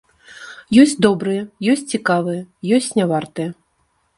Ёсць 0.83 0.95
добрыя, 1.07 1.41
ёсць 1.73 1.85
цікавыя, 1.99 2.41
ёсць 2.79 2.91
не 3.01 3.05
вартыя. 3.13 3.49